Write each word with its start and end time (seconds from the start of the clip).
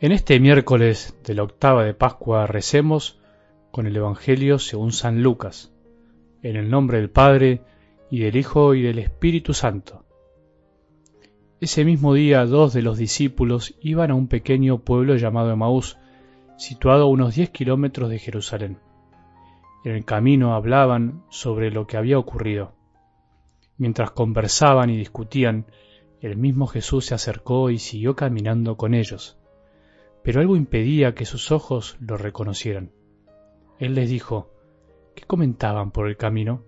En 0.00 0.12
este 0.12 0.38
miércoles 0.38 1.18
de 1.24 1.34
la 1.34 1.42
octava 1.42 1.82
de 1.82 1.92
Pascua 1.92 2.46
recemos 2.46 3.18
con 3.72 3.88
el 3.88 3.96
Evangelio 3.96 4.60
según 4.60 4.92
San 4.92 5.24
Lucas, 5.24 5.72
en 6.40 6.54
el 6.54 6.70
nombre 6.70 6.98
del 6.98 7.10
Padre, 7.10 7.62
y 8.08 8.20
del 8.20 8.36
Hijo, 8.36 8.74
y 8.74 8.82
del 8.82 9.00
Espíritu 9.00 9.54
Santo. 9.54 10.04
Ese 11.60 11.84
mismo 11.84 12.14
día 12.14 12.46
dos 12.46 12.72
de 12.74 12.82
los 12.82 12.96
discípulos 12.96 13.74
iban 13.80 14.12
a 14.12 14.14
un 14.14 14.28
pequeño 14.28 14.78
pueblo 14.78 15.16
llamado 15.16 15.50
Emaús, 15.50 15.98
situado 16.58 17.02
a 17.02 17.08
unos 17.08 17.34
diez 17.34 17.50
kilómetros 17.50 18.08
de 18.08 18.20
Jerusalén. 18.20 18.78
En 19.84 19.96
el 19.96 20.04
camino 20.04 20.54
hablaban 20.54 21.24
sobre 21.28 21.72
lo 21.72 21.88
que 21.88 21.96
había 21.96 22.20
ocurrido. 22.20 22.72
Mientras 23.78 24.12
conversaban 24.12 24.90
y 24.90 24.96
discutían, 24.96 25.66
el 26.20 26.36
mismo 26.36 26.68
Jesús 26.68 27.06
se 27.06 27.14
acercó 27.16 27.70
y 27.70 27.80
siguió 27.80 28.14
caminando 28.14 28.76
con 28.76 28.94
ellos 28.94 29.37
pero 30.28 30.42
algo 30.42 30.56
impedía 30.56 31.14
que 31.14 31.24
sus 31.24 31.50
ojos 31.52 31.96
lo 32.00 32.18
reconocieran. 32.18 32.92
Él 33.78 33.94
les 33.94 34.10
dijo, 34.10 34.52
¿qué 35.16 35.24
comentaban 35.24 35.90
por 35.90 36.06
el 36.06 36.18
camino? 36.18 36.66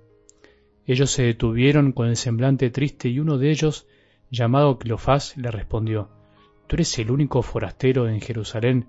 Ellos 0.87 1.10
se 1.10 1.24
detuvieron 1.24 1.92
con 1.92 2.06
el 2.06 2.16
semblante 2.16 2.70
triste 2.70 3.10
y 3.10 3.20
uno 3.20 3.37
de 3.37 3.51
ellos, 3.51 3.87
llamado 4.30 4.78
Cleofás, 4.78 5.37
le 5.37 5.51
respondió, 5.51 6.09
¿Tú 6.68 6.77
eres 6.77 6.98
el 7.01 7.10
único 7.10 7.42
forastero 7.42 8.09
en 8.09 8.23
Jerusalén 8.23 8.88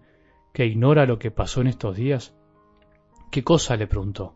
que 0.54 0.66
ignora 0.66 1.06
lo 1.06 1.20
que 1.20 1.32
pasó 1.32 1.60
en 1.60 1.68
estos 1.68 1.98
días? 1.98 2.34
¿Qué 3.30 3.44
cosa? 3.44 3.76
le 3.76 3.88
preguntó. 3.88 4.36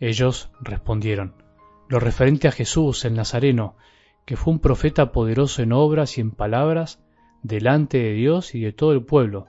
Ellos 0.00 0.50
respondieron, 0.60 1.36
lo 1.88 2.00
referente 2.00 2.48
a 2.48 2.50
Jesús 2.50 3.04
el 3.04 3.14
Nazareno, 3.14 3.76
que 4.24 4.36
fue 4.36 4.52
un 4.52 4.58
profeta 4.58 5.12
poderoso 5.12 5.62
en 5.62 5.70
obras 5.70 6.18
y 6.18 6.20
en 6.20 6.32
palabras, 6.32 7.00
delante 7.42 7.98
de 7.98 8.12
Dios 8.12 8.54
y 8.54 8.60
de 8.60 8.72
todo 8.72 8.92
el 8.92 9.04
pueblo, 9.04 9.46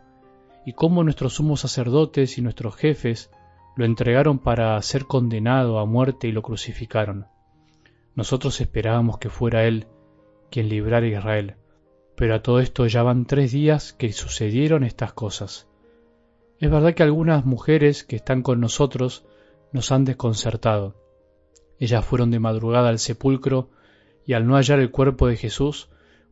y 0.65 0.73
cómo 0.73 1.03
nuestros 1.03 1.33
sumos 1.33 1.61
sacerdotes 1.61 2.37
y 2.37 2.41
nuestros 2.41 2.75
jefes 2.75 3.31
lo 3.75 3.85
entregaron 3.85 4.39
para 4.39 4.81
ser 4.81 5.05
condenado 5.05 5.79
a 5.79 5.85
muerte 5.85 6.27
y 6.27 6.31
lo 6.31 6.41
crucificaron. 6.41 7.27
Nosotros 8.15 8.59
esperábamos 8.61 9.17
que 9.17 9.29
fuera 9.29 9.65
Él 9.65 9.87
quien 10.49 10.69
librara 10.69 11.05
a 11.05 11.09
Israel, 11.09 11.55
pero 12.15 12.35
a 12.35 12.41
todo 12.41 12.59
esto 12.59 12.85
ya 12.87 13.03
van 13.03 13.25
tres 13.25 13.51
días 13.51 13.93
que 13.93 14.11
sucedieron 14.11 14.83
estas 14.83 15.13
cosas. 15.13 15.67
Es 16.59 16.69
verdad 16.69 16.93
que 16.93 17.03
algunas 17.03 17.45
mujeres 17.45 18.03
que 18.03 18.17
están 18.17 18.43
con 18.43 18.59
nosotros 18.59 19.25
nos 19.71 19.91
han 19.91 20.05
desconcertado. 20.05 20.95
Ellas 21.79 22.05
fueron 22.05 22.29
de 22.29 22.39
madrugada 22.39 22.89
al 22.89 22.99
sepulcro 22.99 23.69
y 24.25 24.33
al 24.33 24.45
no 24.45 24.55
hallar 24.55 24.79
el 24.79 24.91
cuerpo 24.91 25.27
de 25.27 25.37
Jesús, 25.37 25.89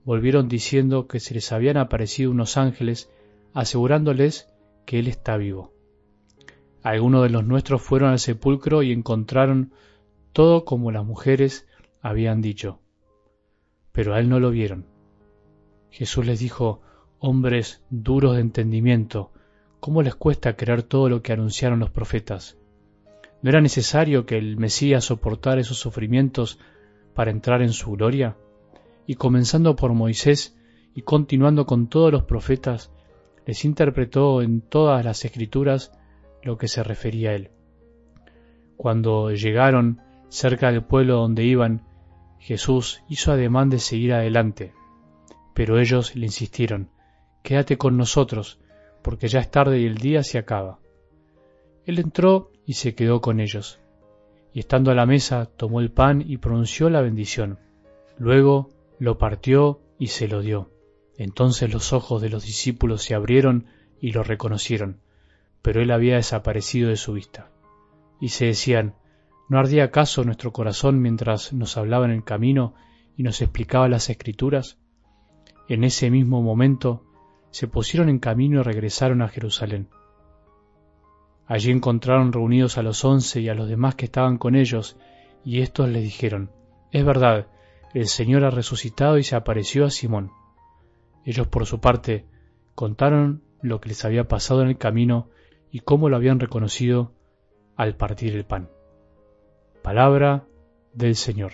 volvieron 0.09 0.49
diciendo 0.49 1.07
que 1.07 1.19
se 1.19 1.35
les 1.35 1.51
habían 1.51 1.77
aparecido 1.77 2.31
unos 2.31 2.57
ángeles 2.57 3.11
asegurándoles 3.53 4.51
que 4.87 4.97
Él 4.97 5.07
está 5.07 5.37
vivo. 5.37 5.71
Algunos 6.81 7.21
de 7.21 7.29
los 7.29 7.45
nuestros 7.45 7.83
fueron 7.83 8.09
al 8.09 8.17
sepulcro 8.17 8.81
y 8.81 8.91
encontraron 8.91 9.71
todo 10.33 10.65
como 10.65 10.91
las 10.91 11.05
mujeres 11.05 11.67
habían 12.01 12.41
dicho, 12.41 12.79
pero 13.91 14.15
a 14.15 14.19
Él 14.19 14.29
no 14.29 14.39
lo 14.39 14.49
vieron. 14.49 14.87
Jesús 15.91 16.25
les 16.25 16.39
dijo, 16.39 16.81
hombres 17.19 17.83
duros 17.91 18.33
de 18.33 18.41
entendimiento, 18.41 19.31
¿cómo 19.79 20.01
les 20.01 20.15
cuesta 20.15 20.55
creer 20.55 20.81
todo 20.81 21.07
lo 21.07 21.21
que 21.21 21.33
anunciaron 21.33 21.77
los 21.77 21.91
profetas? 21.91 22.57
¿No 23.43 23.51
era 23.51 23.61
necesario 23.61 24.25
que 24.25 24.39
el 24.39 24.57
Mesías 24.57 25.03
soportara 25.03 25.61
esos 25.61 25.77
sufrimientos 25.77 26.57
para 27.13 27.29
entrar 27.29 27.61
en 27.61 27.73
su 27.73 27.91
gloria? 27.91 28.37
Y 29.09 29.15
comenzando 29.15 29.75
por 29.75 29.95
Moisés 29.95 30.55
y 30.93 31.01
continuando 31.01 31.65
con 31.65 31.87
todos 31.87 32.11
los 32.11 32.25
profetas, 32.25 32.91
les 33.47 33.65
interpretó 33.65 34.43
en 34.43 34.61
todas 34.61 35.03
las 35.03 35.25
escrituras 35.25 35.91
lo 36.43 36.59
que 36.59 36.67
se 36.67 36.83
refería 36.83 37.31
a 37.31 37.33
él. 37.33 37.49
Cuando 38.77 39.31
llegaron 39.31 39.99
cerca 40.27 40.71
del 40.71 40.83
pueblo 40.83 41.15
donde 41.15 41.43
iban, 41.43 41.87
Jesús 42.37 43.01
hizo 43.09 43.31
ademán 43.31 43.71
de 43.71 43.79
seguir 43.79 44.13
adelante, 44.13 44.73
pero 45.55 45.79
ellos 45.79 46.15
le 46.15 46.27
insistieron, 46.27 46.91
Quédate 47.41 47.79
con 47.79 47.97
nosotros, 47.97 48.59
porque 49.01 49.27
ya 49.27 49.39
es 49.39 49.49
tarde 49.49 49.79
y 49.79 49.87
el 49.87 49.97
día 49.97 50.21
se 50.21 50.37
acaba. 50.37 50.77
Él 51.83 51.97
entró 51.97 52.51
y 52.63 52.73
se 52.73 52.93
quedó 52.93 53.21
con 53.21 53.39
ellos, 53.39 53.79
y 54.53 54.59
estando 54.59 54.91
a 54.91 54.93
la 54.93 55.07
mesa 55.07 55.47
tomó 55.47 55.79
el 55.79 55.89
pan 55.89 56.23
y 56.23 56.37
pronunció 56.37 56.91
la 56.91 57.01
bendición. 57.01 57.57
Luego 58.19 58.69
lo 58.99 59.17
partió 59.17 59.81
y 59.97 60.07
se 60.07 60.27
lo 60.27 60.41
dio. 60.41 60.69
Entonces 61.17 61.73
los 61.73 61.93
ojos 61.93 62.21
de 62.21 62.29
los 62.29 62.45
discípulos 62.45 63.01
se 63.03 63.15
abrieron 63.15 63.65
y 63.99 64.11
lo 64.11 64.23
reconocieron, 64.23 65.01
pero 65.61 65.81
él 65.81 65.91
había 65.91 66.15
desaparecido 66.15 66.89
de 66.89 66.97
su 66.97 67.13
vista. 67.13 67.51
Y 68.19 68.29
se 68.29 68.45
decían, 68.45 68.95
¿no 69.47 69.57
ardía 69.59 69.85
acaso 69.85 70.23
nuestro 70.23 70.53
corazón 70.53 71.01
mientras 71.01 71.53
nos 71.53 71.77
hablaba 71.77 72.05
en 72.05 72.11
el 72.11 72.23
camino 72.23 72.75
y 73.17 73.23
nos 73.23 73.41
explicaba 73.41 73.89
las 73.89 74.09
escrituras? 74.09 74.77
En 75.67 75.83
ese 75.83 76.09
mismo 76.11 76.41
momento 76.41 77.05
se 77.51 77.67
pusieron 77.67 78.09
en 78.09 78.19
camino 78.19 78.59
y 78.59 78.63
regresaron 78.63 79.21
a 79.21 79.29
Jerusalén. 79.29 79.89
Allí 81.47 81.71
encontraron 81.71 82.31
reunidos 82.31 82.77
a 82.77 82.83
los 82.83 83.03
once 83.03 83.41
y 83.41 83.49
a 83.49 83.55
los 83.55 83.67
demás 83.67 83.95
que 83.95 84.05
estaban 84.05 84.37
con 84.37 84.55
ellos, 84.55 84.97
y 85.43 85.61
éstos 85.61 85.89
les 85.89 86.03
dijeron, 86.03 86.51
Es 86.91 87.03
verdad, 87.03 87.47
el 87.93 88.07
Señor 88.07 88.43
ha 88.45 88.51
resucitado 88.51 89.17
y 89.17 89.23
se 89.23 89.35
apareció 89.35 89.85
a 89.85 89.89
Simón. 89.89 90.31
Ellos 91.25 91.47
por 91.47 91.65
su 91.65 91.79
parte 91.79 92.25
contaron 92.75 93.43
lo 93.61 93.81
que 93.81 93.89
les 93.89 94.05
había 94.05 94.27
pasado 94.27 94.61
en 94.61 94.69
el 94.69 94.77
camino 94.77 95.29
y 95.71 95.79
cómo 95.79 96.09
lo 96.09 96.15
habían 96.15 96.39
reconocido 96.39 97.13
al 97.75 97.95
partir 97.95 98.35
el 98.35 98.45
pan. 98.45 98.69
Palabra 99.81 100.45
del 100.93 101.15
Señor. 101.15 101.53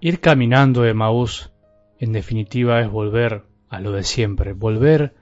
Ir 0.00 0.18
caminando 0.18 0.82
de 0.82 0.94
Maús, 0.94 1.52
en 1.98 2.12
definitiva, 2.12 2.80
es 2.80 2.90
volver 2.90 3.44
a 3.72 3.80
lo 3.80 3.92
de 3.92 4.02
siempre, 4.02 4.52
volver 4.52 5.14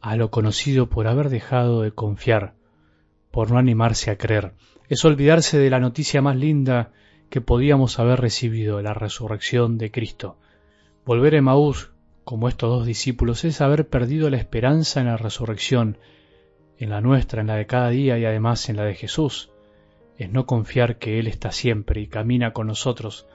a 0.00 0.14
lo 0.14 0.30
conocido 0.30 0.88
por 0.88 1.08
haber 1.08 1.30
dejado 1.30 1.82
de 1.82 1.90
confiar, 1.90 2.54
por 3.32 3.50
no 3.50 3.58
animarse 3.58 4.12
a 4.12 4.16
creer. 4.16 4.52
Es 4.88 5.04
olvidarse 5.04 5.58
de 5.58 5.68
la 5.68 5.80
noticia 5.80 6.22
más 6.22 6.36
linda 6.36 6.92
que 7.28 7.40
podíamos 7.40 7.98
haber 7.98 8.20
recibido, 8.20 8.80
la 8.82 8.94
resurrección 8.94 9.78
de 9.78 9.90
Cristo. 9.90 10.36
Volver 11.04 11.34
a 11.34 11.42
Maús, 11.42 11.90
como 12.22 12.48
estos 12.48 12.70
dos 12.70 12.86
discípulos, 12.86 13.44
es 13.44 13.60
haber 13.60 13.88
perdido 13.88 14.30
la 14.30 14.36
esperanza 14.36 15.00
en 15.00 15.06
la 15.06 15.16
resurrección, 15.16 15.98
en 16.78 16.90
la 16.90 17.00
nuestra, 17.00 17.40
en 17.40 17.48
la 17.48 17.56
de 17.56 17.66
cada 17.66 17.90
día 17.90 18.16
y 18.16 18.24
además 18.24 18.68
en 18.68 18.76
la 18.76 18.84
de 18.84 18.94
Jesús. 18.94 19.50
Es 20.16 20.30
no 20.30 20.46
confiar 20.46 20.98
que 20.98 21.18
Él 21.18 21.26
está 21.26 21.50
siempre 21.50 22.00
y 22.00 22.06
camina 22.06 22.52
con 22.52 22.68
nosotros, 22.68 23.26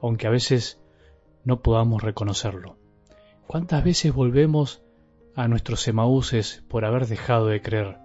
aunque 0.00 0.28
a 0.28 0.30
veces 0.30 0.80
no 1.44 1.60
podamos 1.60 2.04
reconocerlo. 2.04 2.76
¿Cuántas 3.52 3.84
veces 3.84 4.14
volvemos 4.14 4.82
a 5.34 5.46
nuestros 5.46 5.86
Emaúses 5.86 6.64
por 6.68 6.86
haber 6.86 7.06
dejado 7.06 7.48
de 7.48 7.60
creer? 7.60 7.98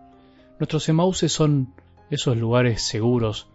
Nuestros 0.60 0.90
Emaúses 0.90 1.32
son 1.32 1.74
esos 2.10 2.36
lugares 2.36 2.82
seguros, 2.82 3.48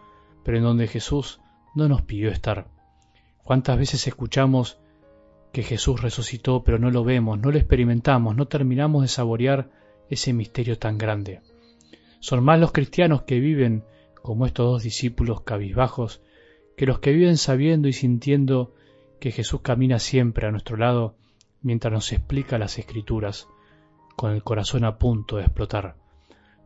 pero 0.42 0.56
en 0.56 0.64
donde 0.64 0.88
Jesús 0.88 1.42
no 1.74 1.88
nos 1.88 2.00
pidió 2.00 2.30
estar. 2.30 2.66
¿Cuántas 3.44 3.76
veces 3.76 4.06
escuchamos 4.06 4.78
que 5.52 5.64
Jesús 5.64 6.00
resucitó, 6.00 6.64
pero 6.64 6.78
no 6.78 6.90
lo 6.90 7.04
vemos, 7.04 7.38
no 7.38 7.50
lo 7.50 7.58
experimentamos, 7.58 8.36
no 8.36 8.48
terminamos 8.48 9.02
de 9.02 9.08
saborear 9.08 9.70
ese 10.08 10.32
misterio 10.32 10.78
tan 10.78 10.96
grande? 10.96 11.42
Son 12.20 12.42
más 12.42 12.58
los 12.58 12.72
cristianos 12.72 13.24
que 13.24 13.38
viven 13.38 13.84
como 14.22 14.46
estos 14.46 14.64
dos 14.64 14.82
discípulos 14.82 15.42
cabizbajos 15.42 16.22
que 16.74 16.86
los 16.86 17.00
que 17.00 17.12
viven 17.12 17.36
sabiendo 17.36 17.86
y 17.86 17.92
sintiendo 17.92 18.72
que 19.20 19.30
Jesús 19.30 19.60
camina 19.60 19.98
siempre 19.98 20.46
a 20.46 20.50
nuestro 20.50 20.78
lado 20.78 21.16
mientras 21.62 21.92
nos 21.92 22.12
explica 22.12 22.58
las 22.58 22.78
escrituras, 22.78 23.48
con 24.16 24.32
el 24.32 24.42
corazón 24.42 24.84
a 24.84 24.98
punto 24.98 25.36
de 25.36 25.44
explotar. 25.44 25.96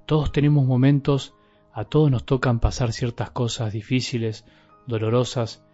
Todos 0.06 0.32
tenemos 0.32 0.66
momentos, 0.66 1.34
a 1.72 1.84
todos 1.84 2.10
nos 2.10 2.24
tocan 2.24 2.60
pasar 2.60 2.92
ciertas 2.92 3.30
cosas 3.30 3.72
difíciles, 3.72 4.44
dolorosas 4.86 5.64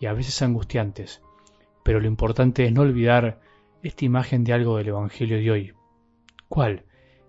y 0.00 0.06
a 0.06 0.12
veces 0.12 0.42
angustiantes, 0.42 1.22
pero 1.82 2.00
lo 2.00 2.06
importante 2.06 2.64
es 2.64 2.72
no 2.72 2.82
olvidar 2.82 3.40
esta 3.82 4.04
imagen 4.04 4.44
de 4.44 4.52
algo 4.52 4.76
del 4.76 4.88
Evangelio 4.88 5.38
de 5.38 5.50
hoy. 5.50 5.72
¿Cuál? 6.48 6.84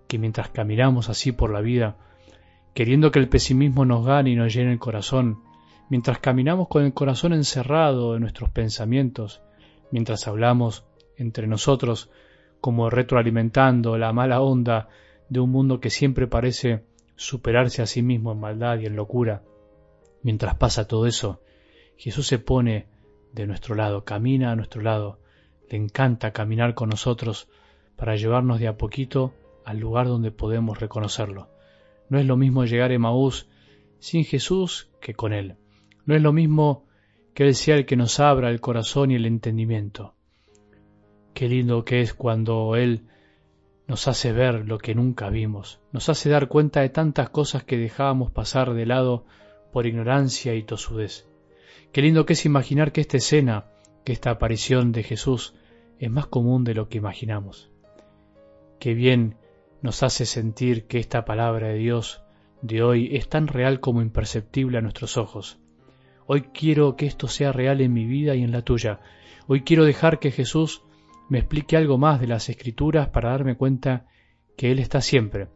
Que 0.08 0.20
mientras 0.20 0.50
caminamos 0.50 1.10
así 1.10 1.32
por 1.32 1.52
la 1.52 1.62
vida, 1.62 1.98
queriendo 2.74 3.12
que 3.12 3.20
el 3.20 3.30
pesimismo 3.30 3.86
nos 3.86 4.06
gane 4.06 4.32
y 4.32 4.36
nos 4.36 4.54
llene 4.54 4.72
el 4.72 4.80
corazón, 4.80 5.44
mientras 5.90 6.20
caminamos 6.20 6.68
con 6.68 6.84
el 6.84 6.94
corazón 6.94 7.34
encerrado 7.34 8.16
en 8.16 8.22
nuestros 8.22 8.50
pensamientos, 8.50 9.42
mientras 9.92 10.28
hablamos 10.28 10.86
entre 11.24 11.48
nosotros 11.48 12.10
como 12.62 12.90
retroalimentando 12.90 13.98
la 13.98 14.14
mala 14.14 14.42
onda 14.42 14.88
de 15.30 15.40
un 15.40 15.50
mundo 15.50 15.80
que 15.80 15.90
siempre 15.90 16.28
parece 16.28 16.86
superarse 17.16 17.81
a 17.81 17.88
sí 17.88 18.02
mismo 18.02 18.31
en 18.31 18.40
maldad 18.40 18.80
y 18.80 18.86
en 18.86 18.96
locura, 18.96 19.44
mientras 20.22 20.56
pasa 20.56 20.88
todo 20.88 21.08
eso, 21.08 21.42
Jesús 21.98 22.28
se 22.28 22.40
pone 22.40 22.88
de 23.31 23.48
nuestro 23.48 23.75
lado, 23.75 24.04
camina 24.04 24.52
a 24.52 24.56
nuestro 24.56 24.81
lado, 24.81 25.20
le 25.70 25.78
encanta 25.78 26.31
caminar 26.31 26.74
con 26.75 26.90
nosotros 26.90 27.50
para 27.96 28.16
llevarnos 28.16 28.60
de 28.60 28.68
a 28.68 28.78
poquito 28.78 29.34
al 29.66 29.80
lugar 29.80 30.08
donde 30.08 30.31
podemos 30.31 30.80
reconocerlo. 30.80 31.50
No 32.10 32.19
es 32.19 32.26
lo 32.26 32.38
mismo 32.38 32.66
llegar 32.66 32.92
a 32.92 32.96
Emaús 32.96 33.48
sin 34.00 34.24
Jesús 34.26 34.90
que 35.02 35.14
con 35.14 35.34
Él. 35.34 35.56
No 36.06 36.16
es 36.16 36.22
lo 36.22 36.34
mismo 36.34 36.86
que 37.34 37.44
Él 37.44 37.56
sea 37.56 37.76
el 37.76 37.86
que 37.86 37.96
nos 37.96 38.19
abra 38.19 38.50
el 38.50 38.62
corazón 38.62 39.12
y 39.12 39.16
el 39.16 39.26
entendimiento. 39.26 40.14
Qué 41.33 41.50
lindo 41.50 41.83
que 41.83 42.01
es 42.01 42.13
cuando 42.13 42.75
Él 42.75 43.07
nos 43.88 44.07
hace 44.07 44.31
ver 44.31 44.68
lo 44.68 44.77
que 44.77 44.95
nunca 44.95 45.30
vimos, 45.30 45.81
nos 45.91 46.09
hace 46.09 46.30
dar 46.30 46.47
cuenta 46.47 46.81
de 46.81 46.89
tantas 46.89 47.30
cosas 47.30 47.63
que 47.63 47.77
dejábamos 47.77 48.31
pasar 48.31 48.74
de 48.74 48.85
lado 48.85 49.25
por 49.71 49.88
ignorancia 49.88 50.56
y 50.56 50.63
tosudez. 50.63 51.27
Qué 51.91 52.01
lindo 52.01 52.25
que 52.25 52.33
es 52.33 52.45
imaginar 52.45 52.91
que 52.91 53.01
esta 53.01 53.18
escena, 53.18 53.65
que 54.03 54.13
esta 54.13 54.31
aparición 54.31 54.91
de 54.91 55.03
Jesús 55.03 55.56
es 56.00 56.09
más 56.09 56.27
común 56.27 56.63
de 56.63 56.75
lo 56.75 56.88
que 56.88 56.97
imaginamos. 56.97 57.71
Qué 58.80 58.94
bien 58.94 59.38
nos 59.81 60.03
hace 60.03 60.25
sentir 60.25 60.85
que 60.85 61.00
esta 61.00 61.25
palabra 61.25 61.69
de 61.69 61.75
Dios 61.75 62.21
de 62.62 62.83
hoy 62.83 63.15
es 63.15 63.27
tan 63.27 63.47
real 63.47 63.80
como 63.80 64.01
imperceptible 64.01 64.77
a 64.77 64.81
nuestros 64.81 65.18
ojos. 65.18 65.59
Hoy 66.25 66.44
quiero 66.53 66.95
que 66.95 67.06
esto 67.06 67.27
sea 67.27 67.51
real 67.51 67.81
en 67.81 67.91
mi 67.91 68.06
vida 68.06 68.35
y 68.35 68.44
en 68.44 68.51
la 68.51 68.62
tuya. 68.62 69.01
Hoy 69.47 69.62
quiero 69.62 69.83
dejar 69.83 70.19
que 70.19 70.31
Jesús 70.31 70.83
me 71.33 71.39
explique 71.39 71.75
algo 71.75 71.97
más 71.97 72.21
de 72.21 72.27
las 72.27 72.47
escrituras 72.50 73.09
para 73.09 73.31
darme 73.31 73.57
cuenta 73.57 74.06
que 74.56 74.69
Él 74.69 74.77
está 74.77 75.01
siempre, 75.01 75.47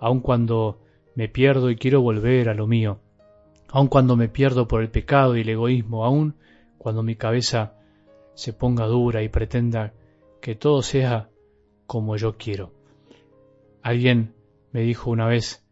aun 0.00 0.18
cuando 0.18 0.80
me 1.14 1.28
pierdo 1.28 1.70
y 1.70 1.76
quiero 1.76 2.00
volver 2.00 2.48
a 2.48 2.54
lo 2.54 2.66
mío, 2.66 2.98
aun 3.68 3.86
cuando 3.86 4.16
me 4.16 4.28
pierdo 4.28 4.66
por 4.66 4.82
el 4.82 4.90
pecado 4.90 5.36
y 5.36 5.42
el 5.42 5.48
egoísmo, 5.50 6.04
aun 6.04 6.34
cuando 6.76 7.04
mi 7.04 7.14
cabeza 7.14 7.74
se 8.34 8.52
ponga 8.52 8.86
dura 8.86 9.22
y 9.22 9.28
pretenda 9.28 9.94
que 10.40 10.56
todo 10.56 10.82
sea 10.82 11.30
como 11.86 12.16
yo 12.16 12.36
quiero. 12.36 12.72
Alguien 13.80 14.34
me 14.72 14.80
dijo 14.80 15.08
una 15.08 15.28
vez 15.28 15.64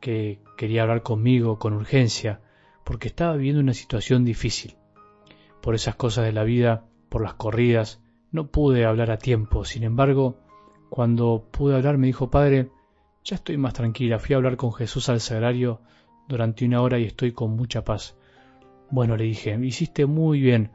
que 0.00 0.40
quería 0.56 0.80
hablar 0.80 1.02
conmigo 1.02 1.58
con 1.58 1.74
urgencia 1.74 2.40
porque 2.84 3.08
estaba 3.08 3.36
viviendo 3.36 3.60
una 3.60 3.74
situación 3.74 4.24
difícil. 4.24 4.78
Por 5.60 5.74
esas 5.74 5.94
cosas 5.94 6.24
de 6.24 6.32
la 6.32 6.44
vida, 6.44 6.86
por 7.10 7.22
las 7.22 7.34
corridas, 7.34 8.00
no 8.30 8.48
pude 8.48 8.84
hablar 8.84 9.10
a 9.10 9.18
tiempo. 9.18 9.64
Sin 9.64 9.82
embargo, 9.82 10.38
cuando 10.90 11.48
pude 11.50 11.76
hablar 11.76 11.98
me 11.98 12.06
dijo, 12.06 12.30
Padre, 12.30 12.70
ya 13.24 13.36
estoy 13.36 13.56
más 13.56 13.74
tranquila. 13.74 14.18
Fui 14.18 14.34
a 14.34 14.36
hablar 14.36 14.56
con 14.56 14.72
Jesús 14.72 15.08
al 15.08 15.20
sagrario 15.20 15.80
durante 16.28 16.64
una 16.64 16.82
hora 16.82 16.98
y 16.98 17.04
estoy 17.04 17.32
con 17.32 17.56
mucha 17.56 17.84
paz. 17.84 18.16
Bueno, 18.90 19.16
le 19.16 19.24
dije, 19.24 19.58
hiciste 19.62 20.06
muy 20.06 20.40
bien 20.40 20.72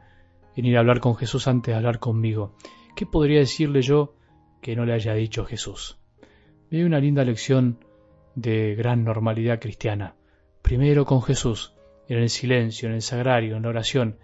en 0.56 0.64
ir 0.64 0.76
a 0.76 0.80
hablar 0.80 1.00
con 1.00 1.16
Jesús 1.16 1.48
antes 1.48 1.72
de 1.72 1.76
hablar 1.76 1.98
conmigo. 1.98 2.54
¿Qué 2.94 3.06
podría 3.06 3.40
decirle 3.40 3.82
yo 3.82 4.14
que 4.60 4.76
no 4.76 4.84
le 4.84 4.92
haya 4.92 5.14
dicho 5.14 5.44
Jesús? 5.44 5.98
Me 6.70 6.78
dio 6.78 6.86
una 6.86 7.00
linda 7.00 7.24
lección 7.24 7.84
de 8.34 8.74
gran 8.74 9.04
normalidad 9.04 9.60
cristiana. 9.60 10.14
Primero 10.62 11.04
con 11.04 11.22
Jesús, 11.22 11.74
en 12.08 12.18
el 12.18 12.30
silencio, 12.30 12.88
en 12.88 12.94
el 12.94 13.02
sagrario, 13.02 13.56
en 13.56 13.62
la 13.62 13.68
oración, 13.68 14.18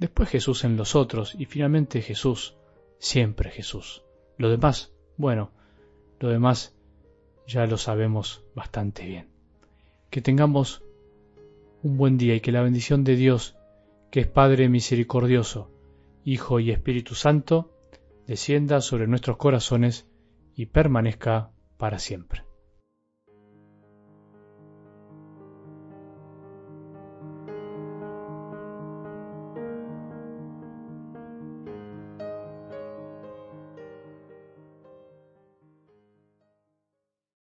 después 0.00 0.28
Jesús 0.28 0.64
en 0.64 0.76
los 0.76 0.94
otros 0.94 1.34
y 1.38 1.44
finalmente 1.44 2.00
Jesús, 2.02 2.56
siempre 3.04 3.50
Jesús. 3.50 4.02
Lo 4.38 4.48
demás, 4.48 4.92
bueno, 5.18 5.52
lo 6.20 6.30
demás 6.30 6.74
ya 7.46 7.66
lo 7.66 7.76
sabemos 7.76 8.42
bastante 8.54 9.04
bien. 9.04 9.28
Que 10.10 10.22
tengamos 10.22 10.82
un 11.82 11.98
buen 11.98 12.16
día 12.16 12.34
y 12.34 12.40
que 12.40 12.50
la 12.50 12.62
bendición 12.62 13.04
de 13.04 13.16
Dios, 13.16 13.56
que 14.10 14.20
es 14.20 14.26
Padre 14.26 14.70
misericordioso, 14.70 15.70
Hijo 16.24 16.60
y 16.60 16.70
Espíritu 16.70 17.14
Santo, 17.14 17.70
descienda 18.26 18.80
sobre 18.80 19.06
nuestros 19.06 19.36
corazones 19.36 20.08
y 20.56 20.66
permanezca 20.66 21.50
para 21.76 21.98
siempre. 21.98 22.43